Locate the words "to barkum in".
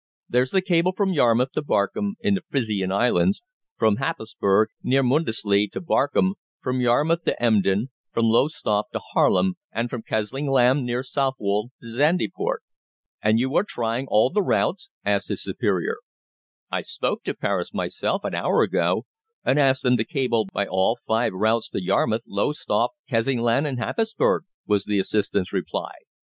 1.51-2.33